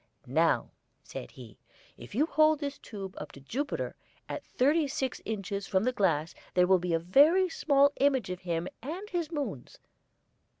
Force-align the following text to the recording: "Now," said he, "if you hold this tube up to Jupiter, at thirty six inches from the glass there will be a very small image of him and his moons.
"Now," 0.25 0.71
said 1.03 1.29
he, 1.29 1.59
"if 1.95 2.15
you 2.15 2.25
hold 2.25 2.57
this 2.59 2.79
tube 2.79 3.13
up 3.19 3.31
to 3.33 3.39
Jupiter, 3.39 3.95
at 4.27 4.43
thirty 4.43 4.87
six 4.87 5.21
inches 5.25 5.67
from 5.67 5.83
the 5.83 5.91
glass 5.93 6.33
there 6.55 6.65
will 6.65 6.79
be 6.79 6.95
a 6.95 6.97
very 6.97 7.47
small 7.49 7.91
image 7.99 8.31
of 8.31 8.39
him 8.41 8.67
and 8.81 9.07
his 9.11 9.29
moons. 9.31 9.77